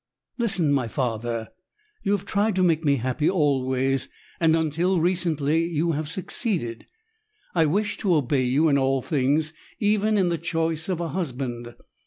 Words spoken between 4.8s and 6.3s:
recently you have